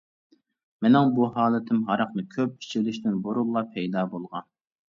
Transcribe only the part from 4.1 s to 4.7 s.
بولغان.